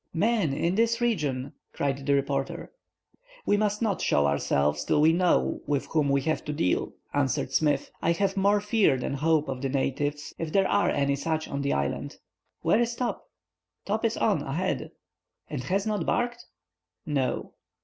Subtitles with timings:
[0.15, 2.73] "Men in this region!" cried the reporter.
[3.45, 7.53] "We must not show ourselves till we know with whom we have to deal," answered
[7.53, 7.91] Smith.
[8.01, 11.61] "I have more fear than hope of the natives, if there are any such on
[11.61, 12.17] the island.
[12.63, 13.29] Where is Top?"
[13.85, 14.89] "Top is on ahead."
[15.51, 16.45] "And has not barked?"
[17.05, 17.53] "No."